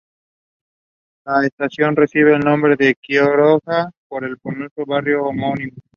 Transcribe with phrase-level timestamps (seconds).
[1.27, 5.77] La estación recibe el nombre de Quiroga, por el populoso barrio homónimo.